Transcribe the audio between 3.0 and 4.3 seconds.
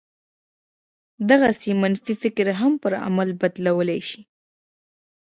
عمل بدلولای شي